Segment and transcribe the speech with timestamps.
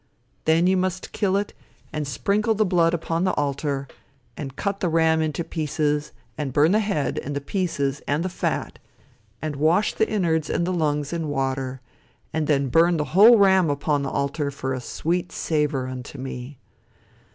[0.45, 1.53] Then you must kill it
[1.93, 3.87] and sprinkle the blood upon the altar,
[4.35, 8.27] and cut the ram into pieces, and burn the head, and the pieces, and the
[8.27, 8.79] fat,
[9.43, 11.81] and wash the inwards and the lungs in water
[12.33, 16.57] and then burn the whole ram upon the altar for a sweet savor unto me.